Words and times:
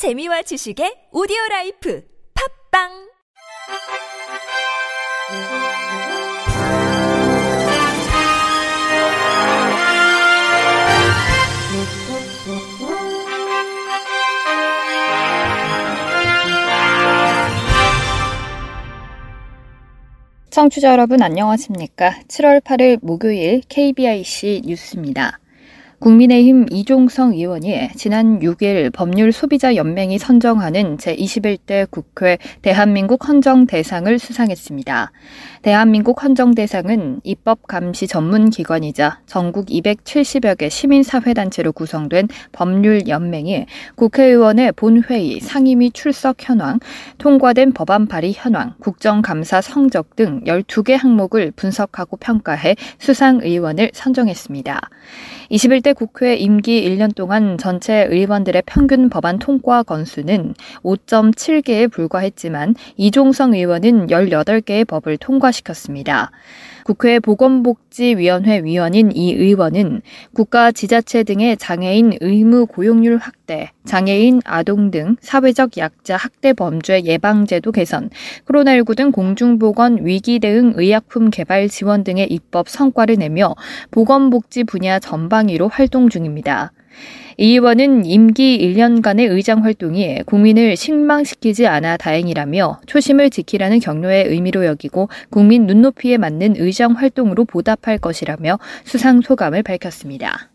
재미와 0.00 0.40
지식의 0.40 1.12
오디오 1.12 1.36
라이프 1.50 2.02
팝빵 2.72 2.88
청취자 20.48 20.92
여러분 20.92 21.20
안녕하십니까? 21.20 22.20
7월 22.26 22.62
8일 22.62 23.00
목요일 23.02 23.60
KBIC 23.68 24.62
뉴스입니다. 24.64 25.40
국민의힘 26.00 26.64
이종성 26.70 27.34
의원이 27.34 27.90
지난 27.94 28.40
6일 28.40 28.90
법률 28.90 29.32
소비자 29.32 29.74
연맹이 29.74 30.18
선정하는 30.18 30.96
제21대 30.96 31.90
국회 31.90 32.38
대한민국 32.62 33.28
헌정 33.28 33.66
대상을 33.66 34.18
수상했습니다. 34.18 35.12
대한민국 35.60 36.22
헌정 36.22 36.54
대상은 36.54 37.20
입법 37.22 37.66
감시 37.66 38.06
전문 38.06 38.48
기관이자 38.48 39.20
전국 39.26 39.66
270여 39.66 40.56
개 40.56 40.70
시민사회 40.70 41.34
단체로 41.34 41.72
구성된 41.72 42.28
법률 42.52 43.06
연맹이 43.06 43.66
국회의원의 43.96 44.72
본회의 44.72 45.38
상임위 45.40 45.90
출석 45.90 46.36
현황, 46.40 46.80
통과된 47.18 47.72
법안 47.72 48.06
발의 48.06 48.32
현황, 48.34 48.72
국정감사 48.80 49.60
성적 49.60 50.16
등 50.16 50.42
12개 50.44 50.96
항목을 50.96 51.52
분석하고 51.54 52.16
평가해 52.16 52.76
수상 52.98 53.40
의원을 53.42 53.90
선정했습니다. 53.92 54.80
21대 55.50 55.89
국회 55.94 56.34
임기 56.34 56.88
1년 56.88 57.14
동안 57.14 57.58
전체 57.58 58.06
의원들의 58.08 58.62
평균 58.66 59.08
법안 59.08 59.38
통과 59.38 59.82
건수는 59.82 60.54
5.7개에 60.82 61.90
불과했지만 61.90 62.74
이종성 62.96 63.54
의원은 63.54 64.08
18개의 64.08 64.86
법을 64.86 65.16
통과시켰습니다. 65.18 66.30
국회 66.84 67.18
보건복지위원회 67.18 68.64
위원인 68.64 69.12
이 69.14 69.32
의원은 69.32 70.02
국가 70.34 70.72
지자체 70.72 71.22
등의 71.22 71.56
장애인 71.56 72.14
의무 72.20 72.66
고용률 72.66 73.18
확대, 73.18 73.70
장애인 73.84 74.40
아동 74.44 74.90
등 74.90 75.16
사회적 75.20 75.76
약자 75.76 76.16
학대 76.16 76.52
범죄 76.52 77.02
예방제도 77.02 77.72
개선, 77.72 78.10
코로나19 78.46 78.96
등 78.96 79.12
공중보건 79.12 80.06
위기 80.06 80.38
대응 80.38 80.72
의약품 80.76 81.30
개발 81.30 81.68
지원 81.68 82.04
등의 82.04 82.28
입법 82.30 82.68
성과를 82.68 83.16
내며 83.16 83.54
보건복지 83.90 84.64
분야 84.64 84.98
전방위로 84.98 85.68
활동 85.68 86.08
중입니다. 86.08 86.72
이 87.36 87.52
의원은 87.52 88.04
임기 88.04 88.58
1년간의 88.58 89.30
의장 89.30 89.64
활동이 89.64 90.22
국민을 90.26 90.76
실망시키지 90.76 91.66
않아 91.66 91.96
다행이라며 91.96 92.80
초심을 92.86 93.30
지키라는 93.30 93.80
격려의 93.80 94.26
의미로 94.28 94.66
여기고 94.66 95.08
국민 95.30 95.66
눈높이에 95.66 96.18
맞는 96.18 96.56
의정 96.58 96.92
활동으로 96.92 97.46
보답할 97.46 97.98
것이라며 97.98 98.58
수상 98.84 99.22
소감을 99.22 99.62
밝혔습니다. 99.62 100.50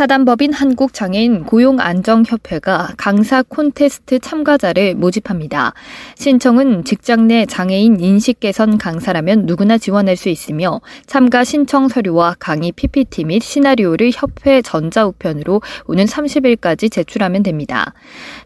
사단법인 0.00 0.54
한국장애인 0.54 1.44
고용안정협회가 1.44 2.94
강사 2.96 3.42
콘테스트 3.42 4.18
참가자를 4.18 4.94
모집합니다. 4.94 5.74
신청은 6.14 6.84
직장 6.84 7.28
내 7.28 7.44
장애인 7.44 8.00
인식 8.00 8.40
개선 8.40 8.78
강사라면 8.78 9.44
누구나 9.44 9.76
지원할 9.76 10.16
수 10.16 10.30
있으며 10.30 10.80
참가 11.04 11.44
신청 11.44 11.88
서류와 11.88 12.36
강의 12.38 12.72
PPT 12.72 13.24
및 13.24 13.42
시나리오를 13.42 14.10
협회 14.14 14.62
전자우편으로 14.62 15.60
오는 15.84 16.04
30일까지 16.06 16.90
제출하면 16.90 17.42
됩니다. 17.42 17.92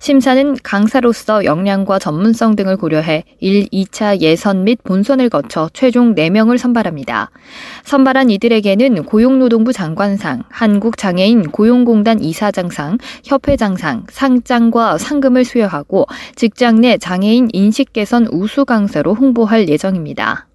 심사는 0.00 0.56
강사로서 0.60 1.44
역량과 1.44 2.00
전문성 2.00 2.56
등을 2.56 2.78
고려해 2.78 3.22
1, 3.38 3.66
2차 3.66 4.18
예선 4.22 4.64
및 4.64 4.82
본선을 4.82 5.28
거쳐 5.28 5.70
최종 5.72 6.16
4명을 6.16 6.58
선발합니다. 6.58 7.30
선발한 7.84 8.30
이들에게는 8.30 9.04
고용노동부 9.04 9.72
장관상, 9.72 10.42
한국장애인 10.48 11.43
고용공단 11.50 12.22
이사장상, 12.22 12.98
협회장상, 13.24 14.04
상장과 14.10 14.98
상금을 14.98 15.44
수여하고 15.44 16.06
직장 16.36 16.80
내 16.80 16.98
장애인 16.98 17.48
인식 17.52 17.92
개선 17.92 18.26
우수 18.30 18.64
강사로 18.64 19.14
홍보할 19.14 19.68
예정입니다. 19.68 20.48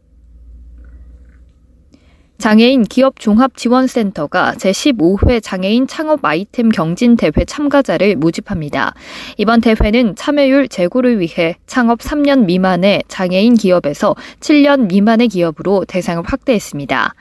장애인 2.40 2.84
기업 2.84 3.20
종합 3.20 3.58
지원센터가 3.58 4.54
제15회 4.54 5.44
장애인 5.44 5.88
창업 5.88 6.24
아이템 6.24 6.70
경진 6.70 7.18
대회 7.18 7.32
참가자를 7.46 8.16
모집합니다. 8.16 8.94
이번 9.36 9.60
대회는 9.60 10.16
참여율 10.16 10.70
제고를 10.70 11.20
위해 11.20 11.58
창업 11.68 12.00
3년 12.00 12.46
미만의 12.46 13.04
장애인 13.10 13.56
기업에서 13.56 14.16
7년 14.40 14.88
미만의 14.88 15.28
기업으로 15.28 15.84
대상을 15.84 16.24
확대했습니다. 16.26 17.14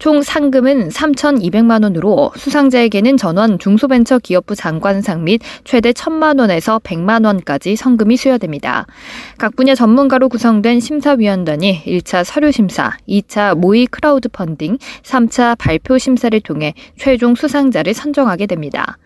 총 0.00 0.22
상금은 0.22 0.88
3,200만 0.88 1.82
원으로 1.82 2.32
수상자에게는 2.34 3.18
전원 3.18 3.58
중소벤처기업부 3.58 4.56
장관상 4.56 5.24
및 5.24 5.42
최대 5.64 5.92
1,000만 5.92 6.40
원에서 6.40 6.78
100만 6.78 7.26
원까지 7.26 7.76
성금이 7.76 8.16
수여됩니다. 8.16 8.86
각 9.36 9.54
분야 9.56 9.74
전문가로 9.74 10.30
구성된 10.30 10.80
심사위원단이 10.80 11.84
1차 11.84 12.24
서류 12.24 12.50
심사, 12.50 12.96
2차 13.06 13.54
모의 13.54 13.86
크라우드 13.88 14.30
펀딩, 14.30 14.78
3차 15.02 15.58
발표 15.58 15.98
심사를 15.98 16.40
통해 16.40 16.72
최종 16.96 17.34
수상자를 17.34 17.92
선정하게 17.92 18.46
됩니다. 18.46 18.96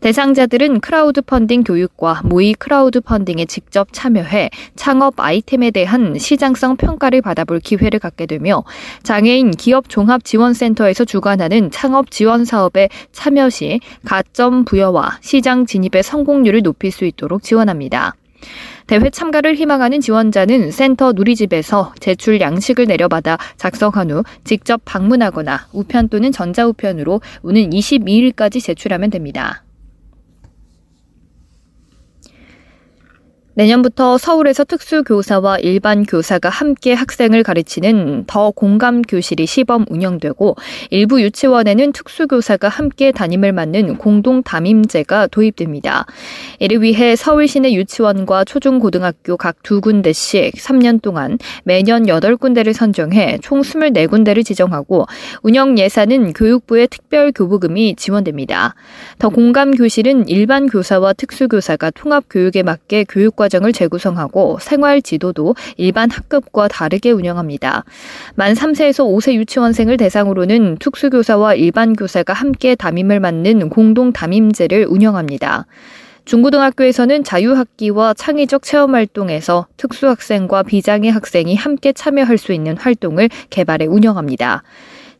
대상자들은 0.00 0.80
크라우드 0.80 1.22
펀딩 1.22 1.64
교육과 1.64 2.22
모의 2.24 2.54
크라우드 2.54 3.00
펀딩에 3.00 3.46
직접 3.46 3.88
참여해 3.92 4.50
창업 4.74 5.18
아이템에 5.18 5.70
대한 5.70 6.18
시장성 6.18 6.76
평가를 6.76 7.22
받아볼 7.22 7.60
기회를 7.60 7.98
갖게 7.98 8.26
되며 8.26 8.64
장애인 9.02 9.52
기업 9.52 9.88
종합 9.88 10.24
지원센터에서 10.24 11.04
주관하는 11.04 11.70
창업 11.70 12.10
지원 12.10 12.44
사업에 12.44 12.88
참여 13.12 13.50
시 13.50 13.80
가점 14.04 14.64
부여와 14.64 15.18
시장 15.22 15.66
진입의 15.66 16.02
성공률을 16.02 16.62
높일 16.62 16.90
수 16.92 17.04
있도록 17.04 17.42
지원합니다. 17.42 18.14
대회 18.86 19.10
참가를 19.10 19.56
희망하는 19.56 20.00
지원자는 20.00 20.70
센터 20.70 21.12
누리집에서 21.12 21.92
제출 21.98 22.40
양식을 22.40 22.86
내려받아 22.86 23.36
작성한 23.56 24.12
후 24.12 24.22
직접 24.44 24.80
방문하거나 24.84 25.68
우편 25.72 26.08
또는 26.08 26.30
전자우편으로 26.30 27.20
오는 27.42 27.70
22일까지 27.70 28.62
제출하면 28.62 29.10
됩니다. 29.10 29.65
내년부터 33.56 34.16
서울에서 34.16 34.64
특수교사와 34.64 35.58
일반 35.58 36.04
교사가 36.04 36.48
함께 36.48 36.92
학생을 36.94 37.42
가르치는 37.42 38.24
더 38.26 38.50
공감 38.50 39.02
교실이 39.02 39.46
시범 39.46 39.84
운영되고 39.90 40.56
일부 40.90 41.20
유치원에는 41.20 41.92
특수교사가 41.92 42.68
함께 42.68 43.12
담임을 43.12 43.52
맡는 43.52 43.98
공동 43.98 44.42
담임제가 44.42 45.26
도입됩니다. 45.26 46.06
이를 46.60 46.82
위해 46.82 47.16
서울시내 47.16 47.72
유치원과 47.72 48.44
초중고등학교 48.44 49.36
각 49.36 49.56
두 49.66 49.80
군데씩 49.80 50.54
3년 50.54 51.02
동안 51.02 51.38
매년 51.64 52.04
8군데를 52.04 52.72
선정해 52.72 53.38
총 53.42 53.62
24군데를 53.62 54.44
지정하고 54.44 55.06
운영 55.42 55.76
예산은 55.76 56.34
교육부의 56.34 56.86
특별교부금이 56.86 57.96
지원됩니다. 57.96 58.76
더 59.18 59.28
공감 59.28 59.72
교실은 59.72 60.28
일반 60.28 60.68
교사와 60.68 61.14
특수교사가 61.14 61.90
통합 61.90 62.26
교육에 62.30 62.62
맞게 62.62 63.06
교육과 63.08 63.45
과정을 63.46 63.72
재구성하고 63.72 64.58
생활 64.60 65.00
지도도 65.00 65.54
일반 65.76 66.10
학급과 66.10 66.68
다르게 66.68 67.12
운영합니다. 67.12 67.84
만 68.34 68.54
3세에서 68.54 69.06
5세 69.06 69.34
유치원생을 69.34 69.96
대상으로는 69.96 70.78
특수교사와 70.78 71.54
일반 71.54 71.94
교사가 71.94 72.32
함께 72.32 72.74
담임을 72.74 73.20
맡는 73.20 73.68
공동 73.70 74.12
담임제를 74.12 74.86
운영합니다. 74.88 75.66
중고등학교에서는 76.24 77.22
자유학기와 77.22 78.14
창의적 78.14 78.62
체험 78.64 78.96
활동에서 78.96 79.68
특수학생과 79.76 80.64
비장애 80.64 81.08
학생이 81.08 81.54
함께 81.54 81.92
참여할 81.92 82.36
수 82.36 82.52
있는 82.52 82.76
활동을 82.76 83.28
개발해 83.50 83.86
운영합니다. 83.86 84.64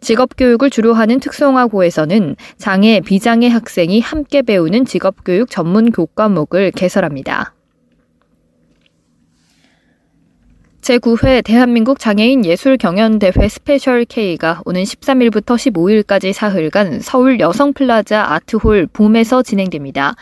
직업교육을 0.00 0.70
주로 0.70 0.94
하는 0.94 1.20
특성화고에서는 1.20 2.34
장애, 2.58 3.00
비장애 3.00 3.48
학생이 3.48 4.00
함께 4.00 4.42
배우는 4.42 4.84
직업교육 4.84 5.48
전문 5.48 5.92
교과목을 5.92 6.72
개설합니다. 6.72 7.55
제9회 10.86 11.42
대한민국 11.42 11.98
장애인 11.98 12.44
예술경연대회 12.44 13.48
스페셜 13.48 14.04
K가 14.04 14.62
오는 14.64 14.84
13일부터 14.84 15.56
15일까지 15.56 16.32
사흘간 16.32 17.00
서울 17.00 17.40
여성플라자 17.40 18.32
아트홀 18.32 18.86
봄에서 18.92 19.42
진행됩니다. 19.42 20.14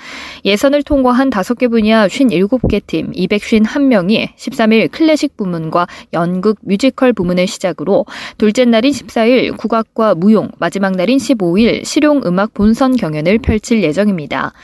예선을 0.47 0.83
통과한 0.83 1.29
5개 1.29 1.71
분야 1.71 2.07
57개 2.07 2.81
팀 2.87 3.13
251명이 3.13 4.35
13일 4.37 4.91
클래식 4.91 5.37
부문과 5.37 5.87
연극 6.15 6.57
뮤지컬 6.63 7.13
부문을 7.13 7.47
시작으로 7.47 8.07
둘째 8.39 8.65
날인 8.65 8.91
14일 8.91 9.59
국악과 9.59 10.15
무용, 10.15 10.51
마지막 10.59 10.93
날인 10.97 11.19
15일 11.19 11.85
실용음악 11.85 12.55
본선 12.55 12.97
경연을 12.97 13.37
펼칠 13.41 13.83
예정입니다. 13.83 14.55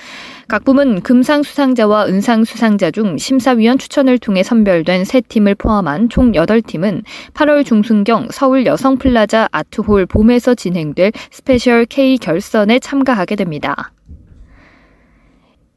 각 0.51 0.65
부문 0.65 1.01
금상 1.03 1.45
수상자와 1.45 2.07
은상 2.07 2.43
수상자 2.43 2.91
중 2.91 3.17
심사위원 3.17 3.79
추천을 3.79 4.19
통해 4.19 4.43
선별된 4.43 5.05
세 5.05 5.21
팀을 5.21 5.55
포함한 5.55 6.09
총 6.09 6.33
8팀은 6.33 7.05
8월 7.35 7.65
중순경 7.65 8.31
서울 8.33 8.67
여성플라자 8.67 9.49
아트홀 9.53 10.07
봄에서 10.07 10.57
진행될 10.57 11.13
스페셜 11.31 11.87
K 11.87 12.19
결선에 12.19 12.81
참가하게 12.81 13.37
됩니다. 13.37 13.93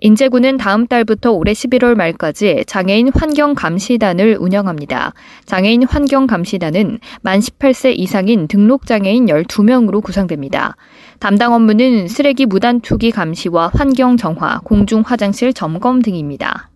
인제군은 0.05 0.57
다음 0.57 0.85
달부터 0.85 1.31
올해 1.31 1.53
11월 1.53 1.95
말까지 1.95 2.65
장애인 2.67 3.11
환경 3.13 3.55
감시단을 3.55 4.35
운영합니다. 4.37 5.13
장애인 5.45 5.83
환경 5.83 6.27
감시단은 6.27 6.99
만 7.21 7.39
18세 7.39 7.97
이상인 7.97 8.49
등록 8.49 8.85
장애인 8.85 9.27
12명으로 9.27 10.03
구성됩니다. 10.03 10.75
담당 11.19 11.53
업무는 11.53 12.09
쓰레기 12.09 12.45
무단 12.45 12.81
투기 12.81 13.11
감시와 13.11 13.71
환경 13.73 14.17
정화, 14.17 14.59
공중 14.65 15.03
화장실 15.05 15.53
점검 15.53 16.01
등입니다. 16.01 16.72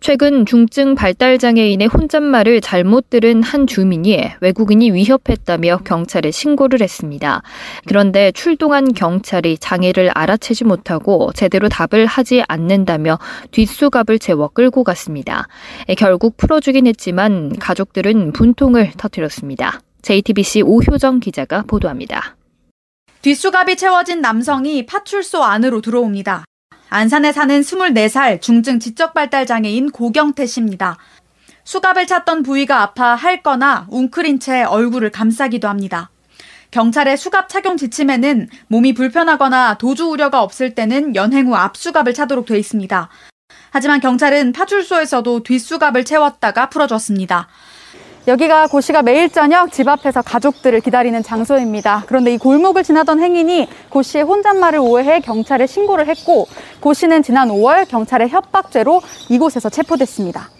최근 0.00 0.46
중증 0.46 0.94
발달장애인의 0.94 1.88
혼잣말을 1.88 2.60
잘못 2.60 3.10
들은 3.10 3.42
한 3.42 3.66
주민이 3.66 4.30
외국인이 4.40 4.92
위협했다며 4.92 5.78
경찰에 5.84 6.30
신고를 6.30 6.80
했습니다. 6.80 7.42
그런데 7.86 8.32
출동한 8.32 8.92
경찰이 8.94 9.58
장애를 9.58 10.10
알아채지 10.14 10.64
못하고 10.64 11.32
제대로 11.34 11.68
답을 11.68 12.06
하지 12.06 12.42
않는다며 12.46 13.18
뒷수갑을 13.50 14.18
채워 14.18 14.48
끌고 14.48 14.84
갔습니다. 14.84 15.48
결국 15.96 16.36
풀어주긴 16.36 16.86
했지만 16.86 17.56
가족들은 17.58 18.32
분통을 18.32 18.92
터뜨렸습니다. 18.96 19.80
JTBC 20.02 20.62
오효정 20.62 21.20
기자가 21.20 21.64
보도합니다. 21.66 22.36
뒷수갑이 23.22 23.76
채워진 23.76 24.20
남성이 24.20 24.86
파출소 24.86 25.42
안으로 25.42 25.80
들어옵니다. 25.80 26.44
안산에 26.90 27.32
사는 27.32 27.60
24살 27.60 28.40
중증 28.40 28.80
지적발달장애인 28.80 29.90
고경태 29.90 30.46
씨입니다. 30.46 30.96
수갑을 31.64 32.06
찼던 32.06 32.42
부위가 32.42 32.80
아파 32.80 33.14
핥거나 33.14 33.88
웅크린 33.90 34.40
채 34.40 34.62
얼굴을 34.62 35.10
감싸기도 35.10 35.68
합니다. 35.68 36.10
경찰의 36.70 37.18
수갑 37.18 37.50
착용 37.50 37.76
지침에는 37.76 38.48
몸이 38.68 38.94
불편하거나 38.94 39.76
도주 39.76 40.06
우려가 40.06 40.42
없을 40.42 40.74
때는 40.74 41.14
연행 41.14 41.48
후 41.48 41.54
앞수갑을 41.54 42.14
차도록 42.14 42.46
돼 42.46 42.58
있습니다. 42.58 43.08
하지만 43.70 44.00
경찰은 44.00 44.52
파출소에서도 44.52 45.42
뒷수갑을 45.42 46.06
채웠다가 46.06 46.70
풀어줬습니다. 46.70 47.48
여기가 48.28 48.66
고 48.66 48.82
씨가 48.82 49.00
매일 49.00 49.30
저녁 49.30 49.72
집 49.72 49.88
앞에서 49.88 50.20
가족들을 50.20 50.82
기다리는 50.82 51.22
장소입니다. 51.22 52.04
그런데 52.06 52.34
이 52.34 52.36
골목을 52.36 52.82
지나던 52.84 53.20
행인이 53.20 53.66
고 53.88 54.02
씨의 54.02 54.22
혼잣말을 54.24 54.80
오해해 54.80 55.20
경찰에 55.20 55.66
신고를 55.66 56.06
했고 56.08 56.46
고 56.78 56.92
씨는 56.92 57.22
지난 57.22 57.48
5월 57.48 57.88
경찰의 57.88 58.28
협박죄로 58.28 59.00
이곳에서 59.30 59.70
체포됐습니다. 59.70 60.50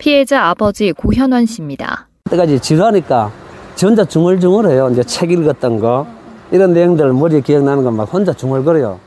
피해자 0.00 0.46
아버지 0.46 0.90
고현원 0.90 1.46
씨입니다. 1.46 2.08
그때까지 2.24 2.58
지루하니까 2.58 3.30
전자 3.76 4.04
중얼중얼해요. 4.04 4.90
이제 4.90 5.04
책 5.04 5.30
읽었던 5.30 5.78
거 5.78 6.08
이런 6.50 6.72
내용들 6.72 7.12
머리에 7.12 7.42
기억나는 7.42 7.84
거막 7.84 8.12
혼자 8.12 8.32
중얼거려요. 8.32 8.98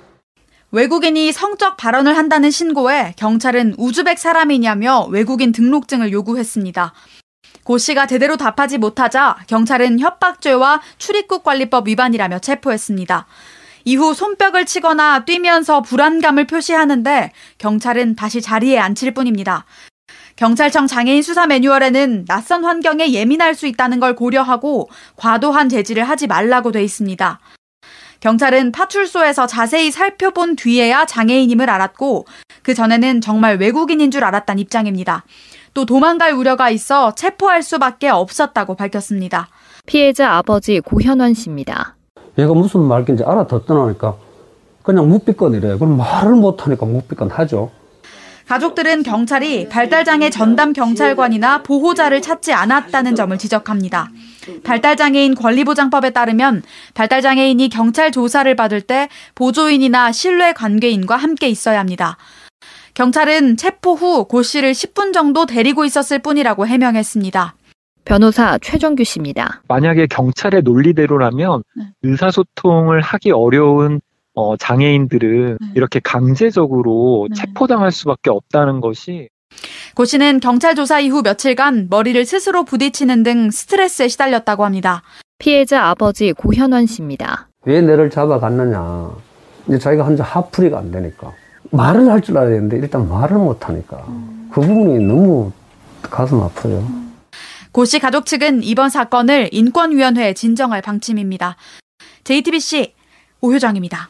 외국인이 0.72 1.34
성적 1.34 1.76
발언을 1.76 2.16
한다는 2.16 2.52
신고에 2.52 3.16
경찰은 3.18 3.76
우즈벡 3.78 4.18
사람이냐며 4.18 5.08
외국인 5.10 5.52
등록증을 5.52 6.14
요구했습니다. 6.14 6.94
고 7.64 7.78
씨가 7.78 8.08
제대로 8.08 8.38
답하지 8.38 8.78
못하자 8.78 9.38
경찰은 9.48 10.00
협박죄와 10.00 10.82
출입국 10.98 11.44
관리법 11.44 11.88
위반이라며 11.88 12.40
체포했습니다. 12.40 13.28
이후 13.86 14.14
손뼉을 14.14 14.66
치거나 14.66 15.26
뛰면서 15.26 15.82
불안감을 15.82 16.48
표시하는데 16.48 17.32
경찰은 17.60 18.16
다시 18.16 18.42
자리에 18.42 18.80
앉힐 18.80 19.14
뿐입니다. 19.14 19.66
경찰청 20.36 20.88
장애인 20.88 21.22
수사 21.22 21.48
매뉴얼에는 21.48 22.26
낯선 22.26 22.66
환경에 22.66 23.14
예민할 23.14 23.56
수 23.56 23.68
있다는 23.68 24.00
걸 24.00 24.16
고려하고 24.16 24.90
과도한 25.16 25.70
제지를 25.70 26.04
하지 26.04 26.28
말라고 26.28 26.72
돼 26.72 26.84
있습니다. 26.84 27.40
경찰은 28.20 28.72
파출소에서 28.72 29.48
자세히 29.48 29.92
살펴본 29.92 30.56
뒤에야 30.56 31.06
장애인임을 31.06 31.70
알았고 31.70 32.26
그 32.64 32.74
전에는 32.74 33.22
정말 33.22 33.58
외국인인 33.58 34.12
줄 34.12 34.24
알았단 34.24 34.60
입장입니다. 34.60 35.24
또 35.74 35.86
도망갈 35.86 36.32
우려가 36.32 36.70
있어 36.70 37.14
체포할 37.16 37.62
수밖에 37.62 38.10
없었다고 38.10 38.76
밝혔습니다. 38.76 39.50
피해자 39.86 40.32
아버지 40.34 40.80
고현원 40.80 41.34
씨입니다. 41.34 41.96
얘가 42.40 42.54
무슨 42.54 42.82
말인지 42.82 43.24
알아듣더나니까 43.24 44.16
그냥 44.84 45.10
묵비권 45.10 45.54
이래. 45.54 45.78
그럼 45.78 45.98
말을 45.98 46.34
못하니까 46.36 46.86
묵비권 46.86 47.32
하죠. 47.32 47.72
가족들은 48.48 49.04
경찰이 49.04 49.70
발달장애 49.70 50.30
전담 50.30 50.72
경찰관이나 50.72 51.64
보호자를 51.64 52.22
찾지 52.22 52.54
않았다는 52.54 53.16
점을 53.16 53.36
지적합니다. 53.38 54.10
발달장애인 54.64 55.36
권리보장법에 55.36 56.12
따르면 56.12 56.64
발달장애인이 56.94 57.70
경찰 57.70 58.12
조사를 58.12 58.54
받을 58.56 58.82
때 58.82 59.10
보조인이나 59.36 60.12
신뢰 60.12 60.54
관계인과 60.54 61.16
함께 61.16 61.48
있어야 61.50 61.80
합니다. 61.80 62.18
경찰은 62.94 63.58
체포 63.58 63.94
후 63.94 64.26
고 64.26 64.42
씨를 64.42 64.72
10분 64.72 65.14
정도 65.14 65.46
데리고 65.46 65.84
있었을 65.86 66.20
뿐이라고 66.20 66.66
해명했습니다. 66.66 67.56
변호사 68.06 68.58
최정규 68.60 69.04
씨입니다. 69.04 69.62
만약에 69.68 70.08
경찰의 70.08 70.62
논리대로라면 70.62 71.64
네. 71.76 71.86
의사소통을 72.04 73.02
하기 73.02 73.32
어려운 73.32 74.00
어, 74.36 74.56
장애인들은 74.58 75.58
네. 75.60 75.68
이렇게 75.76 76.00
강제적으로 76.00 77.28
네. 77.30 77.36
체포당할 77.36 77.92
수밖에 77.92 78.30
없다는 78.30 78.80
것이 78.80 79.30
고 79.96 80.04
씨는 80.04 80.42
경찰 80.42 80.76
조사 80.76 81.00
이후 81.00 81.22
며칠간 81.22 81.88
머리를 81.90 82.26
스스로 82.26 82.66
부딪히는 82.66 83.24
등 83.24 83.50
스트레스에 83.50 84.10
시달렸다고 84.10 84.66
합니다. 84.66 85.04
피해자 85.40 85.86
아버지 85.86 86.34
고현원 86.34 86.86
씨입니다. 86.86 87.48
왜 87.64 87.80
내를 87.82 88.10
잡아갔느냐. 88.10 89.12
이제 89.68 89.80
자기가 89.80 90.04
혼자 90.04 90.24
하풀이가 90.24 90.78
안 90.78 90.92
되니까. 90.92 91.32
말을 91.72 92.10
할 92.12 92.22
줄 92.22 92.38
알아야 92.38 92.52
되는데 92.56 92.78
일단 92.78 93.08
말을 93.08 93.38
못 93.38 93.68
하니까 93.70 94.04
음. 94.10 94.50
그 94.52 94.60
부분이 94.62 95.00
너무 95.06 95.52
가슴 96.02 96.42
아파요. 96.42 96.86
고씨 97.72 98.00
가족 98.00 98.26
측은 98.26 98.64
이번 98.64 98.90
사건을 98.90 99.50
인권위원회에 99.52 100.34
진정할 100.34 100.82
방침입니다. 100.82 101.56
JTBC 102.26 102.94
오효정입니다. 103.42 104.10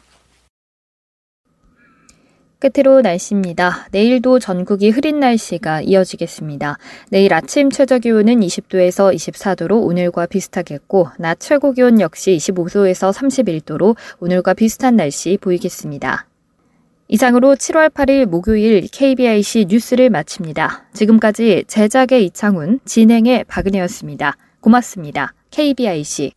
끝으로 2.58 3.00
날씨입니다. 3.00 3.88
내일도 3.90 4.38
전국이 4.38 4.90
흐린 4.90 5.20
날씨가 5.20 5.82
이어지겠습니다. 5.82 6.78
내일 7.10 7.34
아침 7.34 7.70
최저 7.70 7.98
기온은 7.98 8.40
20도에서 8.40 9.14
24도로 9.14 9.82
오늘과 9.84 10.26
비슷하겠고, 10.26 11.08
낮 11.18 11.38
최고 11.40 11.72
기온 11.72 12.00
역시 12.00 12.36
25도에서 12.36 13.12
31도로 13.12 13.96
오늘과 14.20 14.54
비슷한 14.54 14.96
날씨 14.96 15.38
보이겠습니다. 15.40 16.26
이상으로 17.08 17.54
7월 17.54 17.88
8일 17.90 18.26
목요일 18.26 18.88
KBIC 18.90 19.66
뉴스를 19.68 20.10
마칩니다. 20.10 20.86
지금까지 20.92 21.64
제작의 21.68 22.24
이창훈, 22.26 22.80
진행의 22.84 23.44
박은혜였습니다. 23.44 24.36
고맙습니다. 24.60 25.32
KBIC. 25.50 26.32